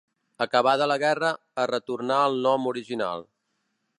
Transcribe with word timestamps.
Acabada 0.45 0.87
la 0.91 0.97
guerra, 1.03 1.29
es 1.65 1.69
retornà 1.73 2.19
al 2.31 2.39
nom 2.49 2.67
original. 2.75 3.27